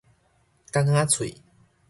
[0.71, 1.35] 港仔喙